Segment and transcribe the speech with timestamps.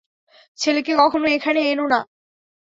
[0.59, 1.99] ছেলেকে কখনও এখানে এনো না।